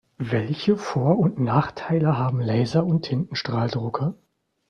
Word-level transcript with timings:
Welche 0.17 0.77
Vor- 0.77 1.19
und 1.19 1.39
Nachteile 1.39 2.17
haben 2.17 2.41
Laser- 2.41 2.87
und 2.87 3.03
Tintenstrahldrucker? 3.03 4.15